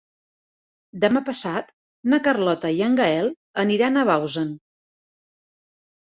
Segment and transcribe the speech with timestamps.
[1.01, 1.67] Demà passat
[2.13, 3.29] na Carlota i en Gaël
[3.65, 4.49] aniran a Bausen.